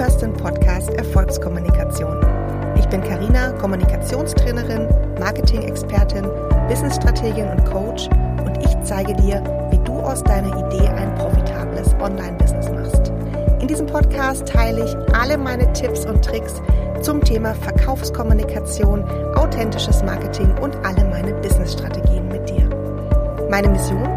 hörst 0.00 0.22
den 0.22 0.32
Podcast 0.32 0.88
Erfolgskommunikation. 0.94 2.16
Ich 2.78 2.88
bin 2.88 3.02
Karina, 3.02 3.52
Kommunikationstrainerin, 3.58 4.88
Marketing-Expertin, 5.18 6.24
Business-Strategin 6.68 7.46
und 7.50 7.62
Coach 7.66 8.08
und 8.42 8.56
ich 8.64 8.74
zeige 8.82 9.14
dir, 9.16 9.42
wie 9.70 9.78
du 9.84 9.92
aus 9.92 10.24
deiner 10.24 10.56
Idee 10.56 10.88
ein 10.88 11.14
profitables 11.16 11.94
Online-Business 12.00 12.70
machst. 12.70 13.12
In 13.60 13.68
diesem 13.68 13.84
Podcast 13.84 14.48
teile 14.48 14.86
ich 14.86 14.96
alle 15.14 15.36
meine 15.36 15.70
Tipps 15.74 16.06
und 16.06 16.24
Tricks 16.24 16.62
zum 17.02 17.22
Thema 17.22 17.52
Verkaufskommunikation, 17.52 19.04
authentisches 19.34 20.02
Marketing 20.02 20.50
und 20.62 20.74
alle 20.76 21.04
meine 21.10 21.34
Business-Strategien 21.42 22.26
mit 22.28 22.48
dir. 22.48 22.70
Meine 23.50 23.68
Mission? 23.68 24.08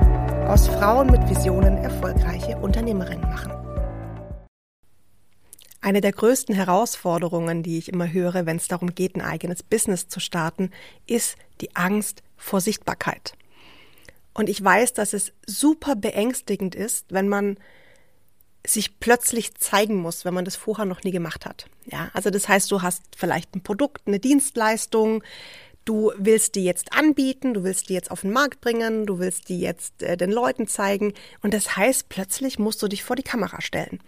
Aus 0.47 0.65
Frauen 0.65 1.07
mit 1.07 1.29
Visionen 1.29 1.77
erfolgreiche 1.79 2.55
Unternehmerinnen 2.57 3.29
machen. 3.29 3.62
Eine 5.83 5.99
der 5.99 6.13
größten 6.13 6.55
Herausforderungen, 6.55 7.61
die 7.61 7.77
ich 7.77 7.89
immer 7.89 8.09
höre, 8.09 8.45
wenn 8.45 8.55
es 8.55 8.69
darum 8.69 8.95
geht, 8.95 9.17
ein 9.17 9.21
eigenes 9.21 9.63
Business 9.63 10.07
zu 10.07 10.21
starten, 10.21 10.71
ist 11.07 11.35
die 11.59 11.75
Angst 11.75 12.23
vor 12.37 12.61
Sichtbarkeit. 12.61 13.33
Und 14.33 14.47
ich 14.47 14.63
weiß, 14.63 14.93
dass 14.93 15.11
es 15.11 15.33
super 15.45 15.97
beängstigend 15.97 16.73
ist, 16.73 17.07
wenn 17.09 17.27
man 17.27 17.57
sich 18.65 19.01
plötzlich 19.01 19.55
zeigen 19.55 19.97
muss, 19.97 20.23
wenn 20.23 20.33
man 20.33 20.45
das 20.45 20.55
vorher 20.55 20.85
noch 20.85 21.03
nie 21.03 21.11
gemacht 21.11 21.45
hat. 21.45 21.65
Ja, 21.83 22.09
also 22.13 22.29
das 22.29 22.47
heißt, 22.47 22.71
du 22.71 22.81
hast 22.81 23.01
vielleicht 23.17 23.53
ein 23.53 23.61
Produkt, 23.61 24.03
eine 24.07 24.21
Dienstleistung, 24.21 25.21
Du 25.85 26.13
willst 26.17 26.55
die 26.55 26.63
jetzt 26.63 26.93
anbieten, 26.93 27.53
du 27.53 27.63
willst 27.63 27.89
die 27.89 27.93
jetzt 27.93 28.09
auf 28.09 28.21
den 28.21 28.31
Markt 28.31 28.61
bringen, 28.61 29.05
du 29.05 29.19
willst 29.19 29.49
die 29.49 29.59
jetzt 29.59 30.01
äh, 30.01 30.15
den 30.15 30.31
Leuten 30.31 30.67
zeigen. 30.67 31.13
Und 31.41 31.53
das 31.53 31.75
heißt, 31.75 32.07
plötzlich 32.07 32.57
musst 32.57 32.81
du 32.81 32.87
dich 32.87 33.03
vor 33.03 33.17
die 33.17 33.23
Kamera 33.23 33.59
stellen. 33.59 33.99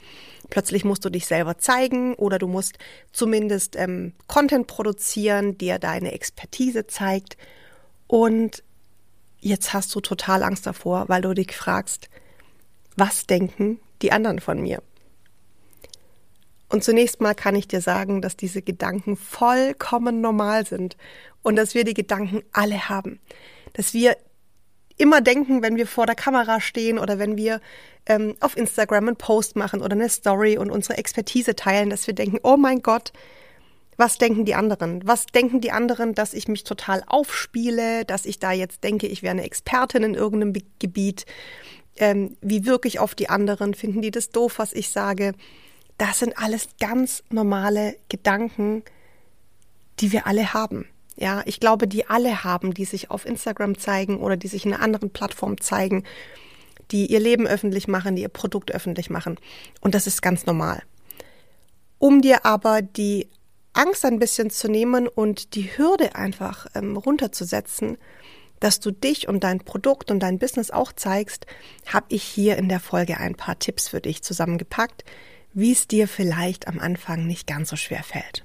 Plötzlich 0.49 0.85
musst 0.85 1.03
du 1.05 1.09
dich 1.09 1.25
selber 1.25 1.57
zeigen 1.57 2.13
oder 2.15 2.39
du 2.39 2.47
musst 2.47 2.77
zumindest 3.11 3.75
ähm, 3.75 4.13
Content 4.27 4.67
produzieren, 4.67 5.57
der 5.57 5.79
deine 5.79 6.11
Expertise 6.11 6.87
zeigt. 6.87 7.37
Und 8.07 8.63
jetzt 9.39 9.73
hast 9.73 9.93
du 9.95 10.01
total 10.01 10.43
Angst 10.43 10.65
davor, 10.65 11.05
weil 11.07 11.21
du 11.21 11.33
dich 11.33 11.55
fragst, 11.55 12.09
was 12.95 13.25
denken 13.25 13.79
die 14.01 14.11
anderen 14.11 14.39
von 14.39 14.61
mir? 14.61 14.81
Und 16.69 16.83
zunächst 16.83 17.21
mal 17.21 17.35
kann 17.35 17.55
ich 17.55 17.67
dir 17.67 17.81
sagen, 17.81 18.21
dass 18.21 18.35
diese 18.35 18.61
Gedanken 18.61 19.17
vollkommen 19.17 20.21
normal 20.21 20.65
sind 20.65 20.97
und 21.41 21.55
dass 21.55 21.75
wir 21.75 21.83
die 21.83 21.93
Gedanken 21.93 22.41
alle 22.51 22.89
haben. 22.89 23.19
Dass 23.73 23.93
wir 23.93 24.17
immer 24.97 25.21
denken, 25.21 25.61
wenn 25.61 25.75
wir 25.75 25.87
vor 25.87 26.05
der 26.05 26.15
Kamera 26.15 26.61
stehen 26.61 26.99
oder 26.99 27.19
wenn 27.19 27.37
wir 27.37 27.61
ähm, 28.05 28.35
auf 28.39 28.55
Instagram 28.55 29.07
einen 29.07 29.17
Post 29.17 29.55
machen 29.55 29.81
oder 29.81 29.93
eine 29.93 30.09
Story 30.09 30.57
und 30.57 30.71
unsere 30.71 30.97
Expertise 30.97 31.55
teilen, 31.55 31.89
dass 31.89 32.07
wir 32.07 32.13
denken, 32.13 32.39
oh 32.43 32.57
mein 32.57 32.81
Gott, 32.81 33.11
was 33.97 34.17
denken 34.17 34.45
die 34.45 34.55
anderen? 34.55 35.01
Was 35.05 35.25
denken 35.25 35.61
die 35.61 35.71
anderen, 35.71 36.13
dass 36.13 36.33
ich 36.33 36.47
mich 36.47 36.63
total 36.63 37.03
aufspiele, 37.07 38.05
dass 38.05 38.25
ich 38.25 38.39
da 38.39 38.51
jetzt 38.51 38.83
denke, 38.83 39.07
ich 39.07 39.23
wäre 39.23 39.31
eine 39.31 39.43
Expertin 39.43 40.03
in 40.03 40.15
irgendeinem 40.15 40.53
Gebiet? 40.79 41.25
Ähm, 41.97 42.35
wie 42.41 42.65
wirke 42.65 42.87
ich 42.87 42.99
auf 42.99 43.15
die 43.15 43.29
anderen? 43.29 43.73
Finden 43.73 44.01
die 44.01 44.11
das 44.11 44.29
doof, 44.29 44.59
was 44.59 44.73
ich 44.73 44.89
sage? 44.89 45.33
Das 45.97 46.19
sind 46.19 46.37
alles 46.37 46.67
ganz 46.79 47.23
normale 47.29 47.95
Gedanken, 48.09 48.83
die 50.01 50.11
wir 50.11 50.27
alle 50.27 50.53
haben. 50.53 50.89
Ja, 51.17 51.43
ich 51.45 51.59
glaube, 51.59 51.87
die 51.87 52.07
alle 52.07 52.43
haben, 52.43 52.73
die 52.73 52.85
sich 52.85 53.09
auf 53.09 53.25
Instagram 53.25 53.77
zeigen 53.77 54.19
oder 54.19 54.35
die 54.35 54.47
sich 54.47 54.65
in 54.65 54.73
einer 54.73 54.83
anderen 54.83 55.11
Plattform 55.11 55.61
zeigen, 55.61 56.03
die 56.91 57.07
ihr 57.07 57.19
Leben 57.19 57.47
öffentlich 57.47 57.87
machen, 57.87 58.15
die 58.15 58.21
ihr 58.23 58.29
Produkt 58.29 58.71
öffentlich 58.71 59.09
machen. 59.09 59.37
Und 59.81 59.95
das 59.95 60.07
ist 60.07 60.21
ganz 60.21 60.45
normal. 60.45 60.83
Um 61.99 62.21
dir 62.21 62.45
aber 62.45 62.81
die 62.81 63.29
Angst 63.73 64.05
ein 64.05 64.19
bisschen 64.19 64.49
zu 64.49 64.67
nehmen 64.67 65.07
und 65.07 65.55
die 65.55 65.77
Hürde 65.77 66.15
einfach 66.15 66.67
ähm, 66.75 66.97
runterzusetzen, 66.97 67.97
dass 68.59 68.79
du 68.79 68.91
dich 68.91 69.27
und 69.27 69.43
dein 69.43 69.59
Produkt 69.59 70.11
und 70.11 70.19
dein 70.19 70.39
Business 70.39 70.71
auch 70.71 70.93
zeigst, 70.93 71.45
habe 71.85 72.05
ich 72.09 72.23
hier 72.23 72.57
in 72.57 72.69
der 72.69 72.79
Folge 72.79 73.17
ein 73.17 73.35
paar 73.35 73.59
Tipps 73.59 73.89
für 73.89 74.01
dich 74.01 74.23
zusammengepackt, 74.23 75.03
wie 75.53 75.71
es 75.71 75.87
dir 75.87 76.07
vielleicht 76.07 76.67
am 76.67 76.79
Anfang 76.79 77.27
nicht 77.27 77.47
ganz 77.47 77.69
so 77.69 77.75
schwer 77.75 78.03
fällt. 78.03 78.43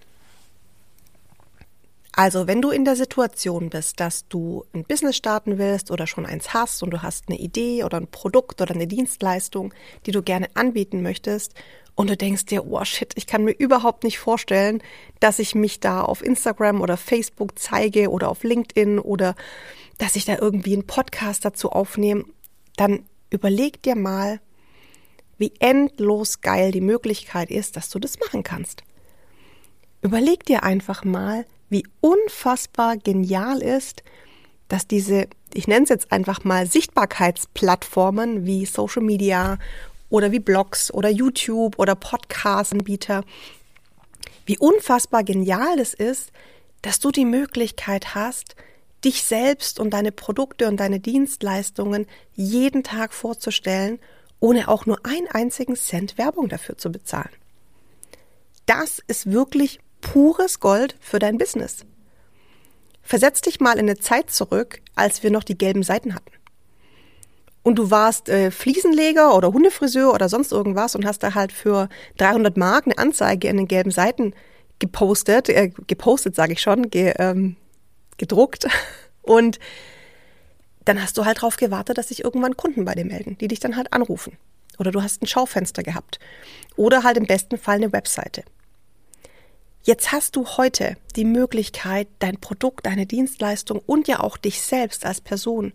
Also, 2.12 2.46
wenn 2.48 2.60
du 2.60 2.70
in 2.70 2.84
der 2.84 2.96
Situation 2.96 3.70
bist, 3.70 4.00
dass 4.00 4.26
du 4.28 4.64
ein 4.74 4.84
Business 4.84 5.16
starten 5.16 5.58
willst 5.58 5.90
oder 5.90 6.06
schon 6.06 6.26
eins 6.26 6.52
hast 6.52 6.82
und 6.82 6.90
du 6.90 7.02
hast 7.02 7.28
eine 7.28 7.38
Idee 7.38 7.84
oder 7.84 7.98
ein 7.98 8.08
Produkt 8.08 8.60
oder 8.60 8.74
eine 8.74 8.88
Dienstleistung, 8.88 9.72
die 10.06 10.10
du 10.10 10.22
gerne 10.22 10.48
anbieten 10.54 11.02
möchtest 11.02 11.54
und 11.94 12.10
du 12.10 12.16
denkst 12.16 12.46
dir, 12.46 12.66
oh 12.66 12.84
shit, 12.84 13.12
ich 13.14 13.26
kann 13.26 13.44
mir 13.44 13.52
überhaupt 13.52 14.04
nicht 14.04 14.18
vorstellen, 14.18 14.82
dass 15.20 15.38
ich 15.38 15.54
mich 15.54 15.80
da 15.80 16.02
auf 16.02 16.24
Instagram 16.24 16.80
oder 16.80 16.96
Facebook 16.96 17.58
zeige 17.58 18.10
oder 18.10 18.28
auf 18.28 18.42
LinkedIn 18.42 18.98
oder 18.98 19.36
dass 19.98 20.16
ich 20.16 20.24
da 20.24 20.36
irgendwie 20.38 20.72
einen 20.72 20.86
Podcast 20.86 21.44
dazu 21.44 21.70
aufnehme, 21.70 22.24
dann 22.76 23.04
überleg 23.30 23.82
dir 23.82 23.96
mal, 23.96 24.40
wie 25.38 25.52
endlos 25.58 26.40
geil 26.40 26.72
die 26.72 26.80
Möglichkeit 26.80 27.50
ist, 27.50 27.76
dass 27.76 27.88
du 27.88 27.98
das 27.98 28.18
machen 28.18 28.42
kannst. 28.42 28.82
Überleg 30.02 30.44
dir 30.44 30.64
einfach 30.64 31.04
mal, 31.04 31.44
wie 31.70 31.86
unfassbar 32.00 32.96
genial 32.98 33.62
ist, 33.62 34.02
dass 34.68 34.86
diese, 34.86 35.28
ich 35.54 35.66
nenne 35.66 35.84
es 35.84 35.88
jetzt 35.88 36.12
einfach 36.12 36.44
mal 36.44 36.66
Sichtbarkeitsplattformen 36.66 38.44
wie 38.44 38.66
Social 38.66 39.02
Media 39.02 39.58
oder 40.10 40.32
wie 40.32 40.40
Blogs 40.40 40.92
oder 40.92 41.08
YouTube 41.08 41.78
oder 41.78 41.94
Podcast-Anbieter, 41.94 43.24
wie 44.44 44.58
unfassbar 44.58 45.24
genial 45.24 45.78
es 45.78 45.94
ist, 45.94 46.32
dass 46.82 46.98
du 46.98 47.10
die 47.10 47.24
Möglichkeit 47.24 48.14
hast, 48.14 48.56
dich 49.04 49.22
selbst 49.22 49.80
und 49.80 49.90
deine 49.90 50.12
Produkte 50.12 50.68
und 50.68 50.78
deine 50.78 51.00
Dienstleistungen 51.00 52.06
jeden 52.34 52.82
Tag 52.82 53.14
vorzustellen 53.14 53.98
ohne 54.40 54.68
auch 54.68 54.86
nur 54.86 54.98
einen 55.04 55.28
einzigen 55.28 55.76
Cent 55.76 56.18
Werbung 56.18 56.48
dafür 56.48 56.76
zu 56.76 56.90
bezahlen. 56.90 57.30
Das 58.66 59.00
ist 59.06 59.30
wirklich 59.30 59.80
pures 60.00 60.60
Gold 60.60 60.96
für 61.00 61.18
dein 61.18 61.38
Business. 61.38 61.84
Versetz 63.02 63.40
dich 63.40 63.60
mal 63.60 63.78
in 63.78 63.88
eine 63.88 63.98
Zeit 63.98 64.30
zurück, 64.30 64.80
als 64.94 65.22
wir 65.22 65.30
noch 65.30 65.44
die 65.44 65.58
gelben 65.58 65.82
Seiten 65.82 66.14
hatten. 66.14 66.30
Und 67.62 67.76
du 67.76 67.90
warst 67.90 68.28
äh, 68.28 68.50
Fliesenleger 68.50 69.36
oder 69.36 69.52
Hundefriseur 69.52 70.14
oder 70.14 70.28
sonst 70.28 70.52
irgendwas 70.52 70.94
und 70.94 71.04
hast 71.04 71.22
da 71.22 71.34
halt 71.34 71.52
für 71.52 71.88
300 72.16 72.56
Mark 72.56 72.86
eine 72.86 72.98
Anzeige 72.98 73.48
in 73.48 73.58
den 73.58 73.68
gelben 73.68 73.90
Seiten 73.90 74.32
gepostet, 74.78 75.48
äh, 75.48 75.70
gepostet 75.86 76.34
sage 76.34 76.54
ich 76.54 76.62
schon, 76.62 76.88
ge, 76.88 77.14
ähm, 77.18 77.56
gedruckt 78.16 78.66
und 79.22 79.58
dann 80.84 81.02
hast 81.02 81.18
du 81.18 81.26
halt 81.26 81.42
drauf 81.42 81.56
gewartet, 81.56 81.98
dass 81.98 82.08
sich 82.08 82.24
irgendwann 82.24 82.56
Kunden 82.56 82.84
bei 82.86 82.94
dir 82.94 83.04
melden, 83.04 83.36
die 83.38 83.48
dich 83.48 83.60
dann 83.60 83.76
halt 83.76 83.92
anrufen. 83.92 84.38
Oder 84.78 84.90
du 84.90 85.02
hast 85.02 85.22
ein 85.22 85.26
Schaufenster 85.26 85.82
gehabt. 85.82 86.18
Oder 86.76 87.02
halt 87.02 87.18
im 87.18 87.26
besten 87.26 87.58
Fall 87.58 87.76
eine 87.76 87.92
Webseite. 87.92 88.42
Jetzt 89.90 90.12
hast 90.12 90.36
du 90.36 90.46
heute 90.46 90.96
die 91.16 91.24
Möglichkeit, 91.24 92.06
dein 92.20 92.36
Produkt, 92.36 92.86
deine 92.86 93.06
Dienstleistung 93.06 93.82
und 93.86 94.06
ja 94.06 94.20
auch 94.20 94.36
dich 94.36 94.62
selbst 94.62 95.04
als 95.04 95.20
Person 95.20 95.72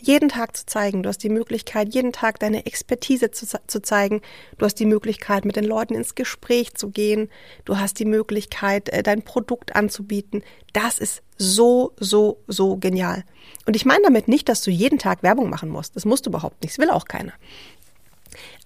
jeden 0.00 0.28
Tag 0.28 0.56
zu 0.56 0.66
zeigen. 0.66 1.04
Du 1.04 1.08
hast 1.08 1.22
die 1.22 1.28
Möglichkeit, 1.28 1.94
jeden 1.94 2.12
Tag 2.12 2.40
deine 2.40 2.66
Expertise 2.66 3.30
zu, 3.30 3.46
zu, 3.46 3.80
zeigen. 3.80 4.22
Du 4.56 4.64
hast 4.64 4.74
die 4.80 4.86
Möglichkeit, 4.86 5.44
mit 5.44 5.54
den 5.54 5.62
Leuten 5.62 5.94
ins 5.94 6.16
Gespräch 6.16 6.74
zu 6.74 6.90
gehen. 6.90 7.30
Du 7.64 7.78
hast 7.78 8.00
die 8.00 8.06
Möglichkeit, 8.06 8.88
äh, 8.88 9.04
dein 9.04 9.22
Produkt 9.22 9.76
anzubieten. 9.76 10.42
Das 10.72 10.98
ist 10.98 11.22
so, 11.36 11.92
so, 12.00 12.42
so 12.48 12.76
genial. 12.76 13.22
Und 13.66 13.76
ich 13.76 13.84
meine 13.84 14.02
damit 14.02 14.26
nicht, 14.26 14.48
dass 14.48 14.62
du 14.62 14.72
jeden 14.72 14.98
Tag 14.98 15.22
Werbung 15.22 15.48
machen 15.48 15.68
musst. 15.68 15.94
Das 15.94 16.04
musst 16.04 16.26
du 16.26 16.30
überhaupt 16.30 16.60
nicht. 16.60 16.76
Das 16.76 16.84
will 16.84 16.90
auch 16.90 17.04
keiner. 17.04 17.34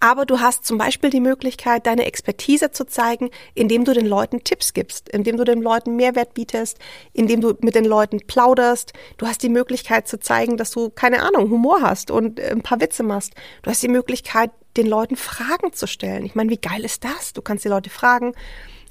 Aber 0.00 0.26
du 0.26 0.40
hast 0.40 0.64
zum 0.64 0.78
Beispiel 0.78 1.10
die 1.10 1.20
Möglichkeit, 1.20 1.86
deine 1.86 2.06
Expertise 2.06 2.70
zu 2.70 2.84
zeigen, 2.84 3.30
indem 3.54 3.84
du 3.84 3.92
den 3.92 4.06
Leuten 4.06 4.44
Tipps 4.44 4.72
gibst, 4.72 5.08
indem 5.08 5.36
du 5.36 5.44
den 5.44 5.62
Leuten 5.62 5.96
Mehrwert 5.96 6.34
bietest, 6.34 6.78
indem 7.12 7.40
du 7.40 7.54
mit 7.60 7.74
den 7.74 7.84
Leuten 7.84 8.20
plauderst. 8.26 8.92
Du 9.16 9.26
hast 9.26 9.42
die 9.42 9.48
Möglichkeit 9.48 10.08
zu 10.08 10.18
zeigen, 10.18 10.56
dass 10.56 10.70
du, 10.70 10.90
keine 10.90 11.22
Ahnung, 11.22 11.50
Humor 11.50 11.82
hast 11.82 12.10
und 12.10 12.38
äh, 12.38 12.50
ein 12.50 12.62
paar 12.62 12.80
Witze 12.80 13.02
machst. 13.02 13.34
Du 13.62 13.70
hast 13.70 13.82
die 13.82 13.88
Möglichkeit, 13.88 14.50
den 14.76 14.86
Leuten 14.86 15.16
Fragen 15.16 15.72
zu 15.72 15.86
stellen. 15.86 16.24
Ich 16.24 16.34
meine, 16.34 16.50
wie 16.50 16.56
geil 16.56 16.84
ist 16.84 17.04
das? 17.04 17.32
Du 17.32 17.42
kannst 17.42 17.64
die 17.64 17.68
Leute 17.68 17.90
fragen, 17.90 18.32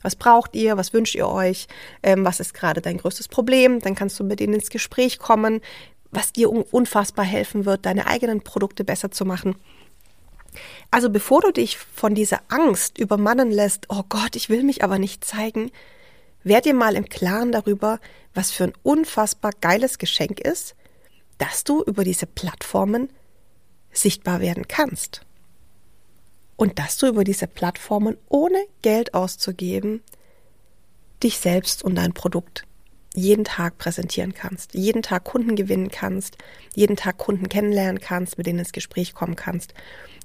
was 0.01 0.15
braucht 0.15 0.55
ihr? 0.55 0.77
Was 0.77 0.93
wünscht 0.93 1.15
ihr 1.15 1.27
euch? 1.27 1.67
Ähm, 2.03 2.25
was 2.25 2.39
ist 2.39 2.53
gerade 2.53 2.81
dein 2.81 2.97
größtes 2.97 3.27
Problem? 3.27 3.79
Dann 3.79 3.95
kannst 3.95 4.19
du 4.19 4.23
mit 4.23 4.41
ihnen 4.41 4.53
ins 4.53 4.69
Gespräch 4.69 5.19
kommen, 5.19 5.61
was 6.11 6.33
dir 6.33 6.49
unfassbar 6.51 7.25
helfen 7.25 7.65
wird, 7.65 7.85
deine 7.85 8.07
eigenen 8.07 8.41
Produkte 8.41 8.83
besser 8.83 9.11
zu 9.11 9.25
machen. 9.25 9.55
Also 10.91 11.09
bevor 11.09 11.41
du 11.41 11.51
dich 11.51 11.77
von 11.77 12.15
dieser 12.15 12.41
Angst 12.49 12.97
übermannen 12.97 13.51
lässt, 13.51 13.85
oh 13.89 14.03
Gott, 14.09 14.35
ich 14.35 14.49
will 14.49 14.63
mich 14.63 14.83
aber 14.83 14.99
nicht 14.99 15.23
zeigen, 15.23 15.71
werd 16.43 16.65
dir 16.65 16.73
mal 16.73 16.95
im 16.95 17.07
Klaren 17.09 17.51
darüber, 17.51 17.99
was 18.33 18.51
für 18.51 18.65
ein 18.65 18.73
unfassbar 18.83 19.51
geiles 19.61 19.97
Geschenk 19.97 20.39
ist, 20.39 20.75
dass 21.37 21.63
du 21.63 21.83
über 21.83 22.03
diese 22.03 22.25
Plattformen 22.25 23.09
sichtbar 23.91 24.39
werden 24.41 24.67
kannst. 24.67 25.21
und 26.61 26.77
dass 26.77 26.97
du 26.97 27.07
über 27.07 27.23
diese 27.23 27.47
Plattformen 27.47 28.17
ohne 28.29 28.63
Geld 28.83 29.15
auszugeben 29.15 30.03
dich 31.23 31.39
selbst 31.39 31.83
und 31.83 31.95
dein 31.95 32.13
Produkt 32.13 32.67
jeden 33.15 33.45
Tag 33.45 33.79
präsentieren 33.79 34.35
kannst, 34.35 34.75
jeden 34.75 35.01
Tag 35.01 35.23
Kunden 35.23 35.55
gewinnen 35.55 35.89
kannst, 35.89 36.37
jeden 36.75 36.95
Tag 36.97 37.17
Kunden 37.17 37.49
kennenlernen 37.49 37.99
kannst, 37.99 38.37
mit 38.37 38.45
denen 38.45 38.59
ins 38.59 38.73
Gespräch 38.73 39.15
kommen 39.15 39.35
kannst 39.35 39.73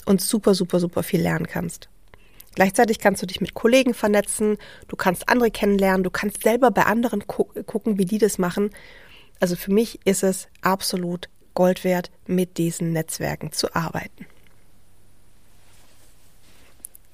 und 0.07 0.23
super, 0.23 0.55
super, 0.55 0.81
super 0.81 1.03
viel 1.03 1.21
lernen 1.21 1.47
kannst. 1.47 1.89
Gleichzeitig 2.55 2.99
kannst 2.99 3.21
du 3.21 3.27
dich 3.27 3.43
mit 3.43 3.53
Kollegen 3.53 3.93
vernetzen, 3.93 4.57
du 4.89 4.97
kannst 4.97 5.29
andere 5.29 5.51
kennenlernen, 5.51 6.05
du 6.05 6.11
kannst 6.11 6.43
selber 6.43 6.71
bei 6.71 6.87
anderen 6.87 7.25
gu 7.27 7.45
gucken, 7.67 7.99
wie 7.99 8.07
die 8.07 8.19
das 8.19 8.39
machen. 8.39 8.71
Also 9.41 9.57
für 9.57 9.71
mich 9.71 10.01
ist 10.07 10.23
es 10.23 10.49
absolut 10.63 11.29
Gold 11.53 11.85
wert, 11.85 12.11
mit 12.27 12.57
diesen 12.57 12.93
Netzwerken 12.93 13.53
zu 13.53 13.75
arbeiten. 13.75 14.27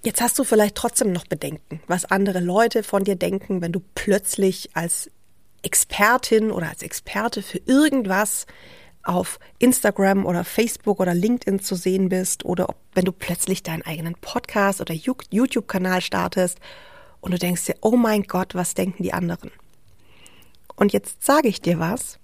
Jetzt 0.04 0.20
hast 0.20 0.38
du 0.38 0.44
vielleicht 0.44 0.76
trotzdem 0.76 1.12
noch 1.12 1.26
Bedenken, 1.26 1.80
was 1.86 2.04
andere 2.04 2.40
Leute 2.40 2.82
von 2.82 3.04
dir 3.04 3.16
denken, 3.16 3.60
wenn 3.62 3.72
du 3.72 3.80
plötzlich 3.94 4.70
als 4.74 5.10
Expertin 5.62 6.50
oder 6.50 6.68
als 6.68 6.82
Experte 6.82 7.42
für 7.42 7.58
irgendwas 7.66 8.46
auf 9.04 9.38
Instagram 9.58 10.26
oder 10.26 10.44
Facebook 10.44 11.00
oder 11.00 11.14
LinkedIn 11.14 11.60
zu 11.60 11.75
sehen 11.75 12.08
bist 12.08 12.44
oder 12.44 12.69
ob, 12.69 12.76
wenn 12.94 13.04
du 13.04 13.12
plötzlich 13.12 13.62
deinen 13.62 13.82
eigenen 13.82 14.14
Podcast 14.14 14.81
oder 14.81 14.94
YouTube-Kanal 14.94 16.00
startest 16.00 16.58
und 17.20 17.32
du 17.32 17.38
denkst 17.38 17.66
dir, 17.66 17.76
oh 17.81 17.96
mein 17.96 18.25
Gott, 18.25 18.54
was 18.54 18.75
denken 18.75 19.02
die 19.02 19.12
anderen? 19.12 19.50
Und 20.76 20.93
jetzt 20.93 21.25
sage 21.25 21.49
ich 21.49 21.60
dir 21.60 21.78
was. 21.78 22.19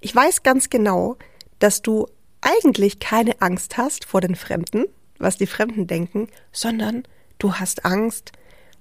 Ich 0.00 0.14
weiß 0.14 0.42
ganz 0.42 0.70
genau, 0.70 1.16
dass 1.58 1.82
du 1.82 2.06
eigentlich 2.40 2.98
keine 2.98 3.40
Angst 3.40 3.76
hast 3.76 4.04
vor 4.04 4.20
den 4.20 4.34
Fremden, 4.34 4.86
was 5.18 5.38
die 5.38 5.46
Fremden 5.46 5.86
denken, 5.86 6.28
sondern 6.50 7.04
du 7.38 7.54
hast 7.54 7.84
Angst, 7.84 8.32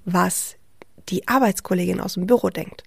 was 0.05 0.55
die 1.09 1.27
Arbeitskollegin 1.27 1.99
aus 1.99 2.15
dem 2.15 2.27
Büro 2.27 2.49
denkt. 2.49 2.83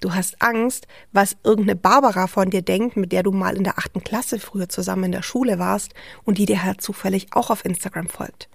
Du 0.00 0.14
hast 0.14 0.40
Angst, 0.40 0.86
was 1.12 1.36
irgendeine 1.44 1.76
Barbara 1.76 2.26
von 2.26 2.48
dir 2.48 2.62
denkt, 2.62 2.96
mit 2.96 3.12
der 3.12 3.22
du 3.22 3.32
mal 3.32 3.54
in 3.56 3.64
der 3.64 3.78
achten 3.78 4.02
Klasse 4.02 4.38
früher 4.40 4.70
zusammen 4.70 5.04
in 5.04 5.12
der 5.12 5.22
Schule 5.22 5.58
warst 5.58 5.92
und 6.24 6.38
die 6.38 6.46
dir 6.46 6.64
halt 6.64 6.80
zufällig 6.80 7.28
auch 7.32 7.50
auf 7.50 7.66
Instagram 7.66 8.08
folgt. 8.08 8.48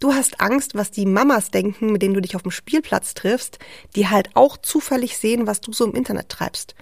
Du 0.00 0.14
hast 0.14 0.40
Angst, 0.40 0.74
was 0.74 0.90
die 0.90 1.04
Mamas 1.04 1.50
denken, 1.50 1.92
mit 1.92 2.00
denen 2.00 2.14
du 2.14 2.22
dich 2.22 2.36
auf 2.36 2.42
dem 2.42 2.52
Spielplatz 2.52 3.12
triffst, 3.12 3.58
die 3.96 4.08
halt 4.08 4.30
auch 4.34 4.56
zufällig 4.56 5.18
sehen, 5.18 5.46
was 5.46 5.60
du 5.60 5.72
so 5.72 5.84
im 5.84 5.94
Internet 5.94 6.30
treibst. 6.30 6.74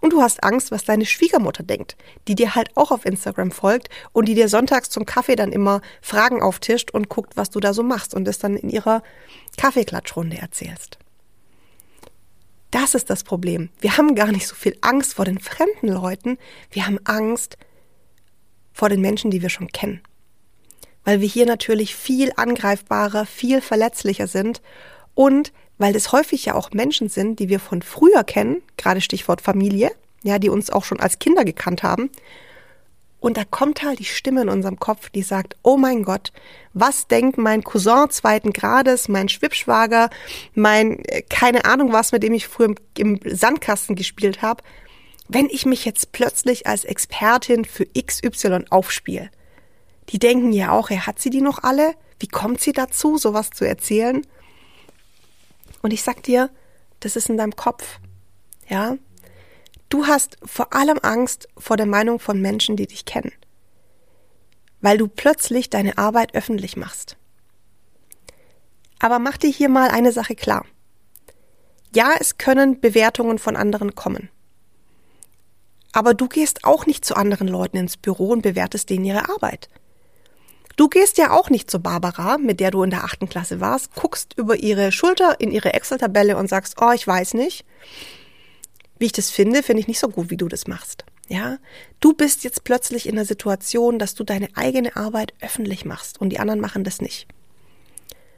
Und 0.00 0.12
du 0.12 0.20
hast 0.20 0.42
Angst, 0.42 0.72
was 0.72 0.84
deine 0.84 1.06
Schwiegermutter 1.06 1.62
denkt, 1.62 1.96
die 2.26 2.34
dir 2.34 2.56
halt 2.56 2.76
auch 2.76 2.90
auf 2.90 3.06
Instagram 3.06 3.52
folgt 3.52 3.88
und 4.12 4.26
die 4.26 4.34
dir 4.34 4.48
sonntags 4.48 4.90
zum 4.90 5.06
Kaffee 5.06 5.36
dann 5.36 5.52
immer 5.52 5.80
Fragen 6.02 6.42
auftischt 6.42 6.90
und 6.90 7.08
guckt, 7.08 7.36
was 7.36 7.50
du 7.50 7.60
da 7.60 7.72
so 7.72 7.82
machst 7.82 8.14
und 8.14 8.26
es 8.26 8.38
dann 8.38 8.56
in 8.56 8.68
ihrer 8.68 9.02
Kaffeeklatschrunde 9.56 10.38
erzählst. 10.38 10.98
Das 12.74 12.96
ist 12.96 13.08
das 13.08 13.22
Problem. 13.22 13.68
Wir 13.78 13.96
haben 13.96 14.16
gar 14.16 14.32
nicht 14.32 14.48
so 14.48 14.56
viel 14.56 14.76
Angst 14.80 15.14
vor 15.14 15.24
den 15.24 15.38
fremden 15.38 15.86
Leuten, 15.86 16.38
wir 16.72 16.88
haben 16.88 16.98
Angst 17.04 17.56
vor 18.72 18.88
den 18.88 19.00
Menschen, 19.00 19.30
die 19.30 19.42
wir 19.42 19.48
schon 19.48 19.68
kennen. 19.68 20.00
Weil 21.04 21.20
wir 21.20 21.28
hier 21.28 21.46
natürlich 21.46 21.94
viel 21.94 22.32
angreifbarer, 22.34 23.26
viel 23.26 23.60
verletzlicher 23.60 24.26
sind 24.26 24.60
und 25.14 25.52
weil 25.78 25.92
das 25.92 26.10
häufig 26.10 26.46
ja 26.46 26.56
auch 26.56 26.72
Menschen 26.72 27.08
sind, 27.08 27.38
die 27.38 27.48
wir 27.48 27.60
von 27.60 27.80
früher 27.80 28.24
kennen, 28.24 28.60
gerade 28.76 29.00
Stichwort 29.00 29.40
Familie, 29.40 29.92
ja, 30.24 30.40
die 30.40 30.48
uns 30.48 30.70
auch 30.70 30.82
schon 30.82 30.98
als 30.98 31.20
Kinder 31.20 31.44
gekannt 31.44 31.84
haben. 31.84 32.10
Und 33.24 33.38
da 33.38 33.44
kommt 33.46 33.82
halt 33.82 34.00
die 34.00 34.04
Stimme 34.04 34.42
in 34.42 34.50
unserem 34.50 34.78
Kopf, 34.78 35.08
die 35.08 35.22
sagt, 35.22 35.56
oh 35.62 35.78
mein 35.78 36.02
Gott, 36.02 36.30
was 36.74 37.06
denkt 37.06 37.38
mein 37.38 37.64
Cousin 37.64 38.10
zweiten 38.10 38.52
Grades, 38.52 39.08
mein 39.08 39.30
Schwibschwager, 39.30 40.10
mein, 40.52 41.02
äh, 41.06 41.22
keine 41.22 41.64
Ahnung 41.64 41.90
was, 41.90 42.12
mit 42.12 42.22
dem 42.22 42.34
ich 42.34 42.46
früher 42.46 42.74
im, 42.98 43.18
Sandkasten 43.24 43.96
gespielt 43.96 44.42
habe, 44.42 44.62
wenn 45.26 45.46
ich 45.46 45.64
mich 45.64 45.86
jetzt 45.86 46.12
plötzlich 46.12 46.66
als 46.66 46.84
Expertin 46.84 47.64
für 47.64 47.86
XY 47.86 48.66
aufspiele. 48.68 49.30
Die 50.10 50.18
denken 50.18 50.52
ja 50.52 50.72
auch, 50.72 50.90
er 50.90 51.06
hat 51.06 51.18
sie 51.18 51.30
die 51.30 51.40
noch 51.40 51.62
alle? 51.62 51.94
Wie 52.18 52.28
kommt 52.28 52.60
sie 52.60 52.72
dazu, 52.72 53.16
sowas 53.16 53.48
zu 53.48 53.66
erzählen? 53.66 54.20
Und 55.80 55.94
ich 55.94 56.02
sag 56.02 56.22
dir, 56.24 56.50
das 57.00 57.16
ist 57.16 57.30
in 57.30 57.38
deinem 57.38 57.56
Kopf. 57.56 58.00
Ja? 58.68 58.98
Du 59.94 60.08
hast 60.08 60.38
vor 60.44 60.72
allem 60.72 60.98
Angst 61.02 61.46
vor 61.56 61.76
der 61.76 61.86
Meinung 61.86 62.18
von 62.18 62.40
Menschen, 62.40 62.74
die 62.74 62.88
dich 62.88 63.04
kennen. 63.04 63.30
Weil 64.80 64.98
du 64.98 65.06
plötzlich 65.06 65.70
deine 65.70 65.98
Arbeit 65.98 66.34
öffentlich 66.34 66.76
machst. 66.76 67.16
Aber 68.98 69.20
mach 69.20 69.36
dir 69.36 69.50
hier 69.50 69.68
mal 69.68 69.90
eine 69.90 70.10
Sache 70.10 70.34
klar. 70.34 70.66
Ja, 71.94 72.10
es 72.18 72.38
können 72.38 72.80
Bewertungen 72.80 73.38
von 73.38 73.54
anderen 73.54 73.94
kommen. 73.94 74.30
Aber 75.92 76.12
du 76.12 76.26
gehst 76.26 76.64
auch 76.64 76.86
nicht 76.86 77.04
zu 77.04 77.14
anderen 77.14 77.46
Leuten 77.46 77.76
ins 77.76 77.96
Büro 77.96 78.30
und 78.30 78.42
bewertest 78.42 78.90
denen 78.90 79.04
ihre 79.04 79.28
Arbeit. 79.28 79.68
Du 80.74 80.88
gehst 80.88 81.18
ja 81.18 81.30
auch 81.30 81.50
nicht 81.50 81.70
zu 81.70 81.78
Barbara, 81.78 82.36
mit 82.38 82.58
der 82.58 82.72
du 82.72 82.82
in 82.82 82.90
der 82.90 83.04
achten 83.04 83.28
Klasse 83.28 83.60
warst, 83.60 83.94
guckst 83.94 84.36
über 84.36 84.56
ihre 84.56 84.90
Schulter 84.90 85.40
in 85.40 85.52
ihre 85.52 85.72
Excel-Tabelle 85.72 86.36
und 86.36 86.48
sagst, 86.48 86.82
oh, 86.82 86.90
ich 86.90 87.06
weiß 87.06 87.34
nicht. 87.34 87.64
Wie 89.04 89.08
ich 89.08 89.12
das 89.12 89.28
finde, 89.28 89.62
finde 89.62 89.80
ich 89.80 89.86
nicht 89.86 89.98
so 89.98 90.08
gut, 90.08 90.30
wie 90.30 90.38
du 90.38 90.48
das 90.48 90.66
machst. 90.66 91.04
Ja, 91.28 91.58
du 92.00 92.14
bist 92.14 92.42
jetzt 92.42 92.64
plötzlich 92.64 93.06
in 93.06 93.16
der 93.16 93.26
Situation, 93.26 93.98
dass 93.98 94.14
du 94.14 94.24
deine 94.24 94.48
eigene 94.54 94.96
Arbeit 94.96 95.34
öffentlich 95.42 95.84
machst 95.84 96.18
und 96.22 96.30
die 96.30 96.38
anderen 96.38 96.58
machen 96.58 96.84
das 96.84 97.02
nicht. 97.02 97.26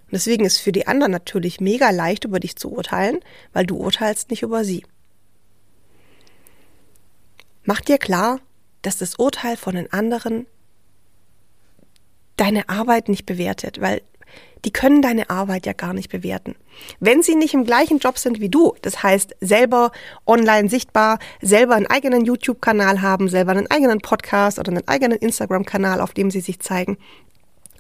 Und 0.07 0.15
deswegen 0.15 0.45
ist 0.45 0.59
für 0.59 0.73
die 0.73 0.89
anderen 0.89 1.13
natürlich 1.13 1.61
mega 1.61 1.91
leicht, 1.91 2.25
über 2.25 2.41
dich 2.41 2.57
zu 2.57 2.73
urteilen, 2.73 3.21
weil 3.53 3.65
du 3.65 3.77
urteilst 3.77 4.31
nicht 4.31 4.43
über 4.43 4.65
sie. 4.65 4.85
Mach 7.63 7.81
dir 7.81 7.99
klar, 7.99 8.41
dass 8.83 8.99
das 8.99 9.21
Urteil 9.21 9.57
von 9.57 9.77
den 9.77 9.93
anderen 9.93 10.47
deine 12.37 12.69
Arbeit 12.69 13.09
nicht 13.09 13.25
bewertet, 13.25 13.81
weil 13.81 14.03
die 14.67 14.73
können 14.73 15.01
deine 15.01 15.31
Arbeit 15.31 15.65
ja 15.65 15.73
gar 15.73 15.95
nicht 15.95 16.11
bewerten. 16.11 16.57
Wenn 16.99 17.23
sie 17.23 17.37
nicht 17.37 17.55
im 17.55 17.65
gleichen 17.65 18.01
Job 18.01 18.19
sind 18.19 18.41
wie 18.41 18.49
du, 18.49 18.75
das 18.83 19.01
heißt 19.01 19.37
selber 19.41 19.93
online 20.27 20.69
sichtbar, 20.69 21.21
selber 21.41 21.77
einen 21.77 21.87
eigenen 21.87 22.25
YouTube-Kanal 22.25 23.01
haben, 23.01 23.29
selber 23.29 23.53
einen 23.53 23.71
eigenen 23.71 24.01
Podcast 24.01 24.59
oder 24.59 24.73
einen 24.73 24.89
eigenen 24.89 25.19
Instagram-Kanal, 25.19 26.01
auf 26.01 26.15
dem 26.15 26.33
sie 26.33 26.41
sich 26.41 26.59
zeigen, 26.59 26.99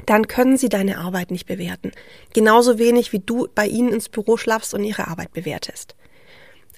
dann 0.06 0.28
können 0.28 0.56
sie 0.56 0.68
deine 0.68 0.98
Arbeit 0.98 1.32
nicht 1.32 1.46
bewerten. 1.46 1.90
Genauso 2.32 2.78
wenig 2.78 3.12
wie 3.12 3.18
du 3.18 3.48
bei 3.52 3.66
ihnen 3.66 3.92
ins 3.92 4.08
Büro 4.08 4.36
schlafst 4.36 4.72
und 4.72 4.84
ihre 4.84 5.08
Arbeit 5.08 5.32
bewertest. 5.32 5.96